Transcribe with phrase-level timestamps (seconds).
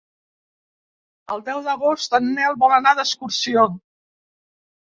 [1.35, 3.71] El deu d'agost en Nel vol anar d'excursió.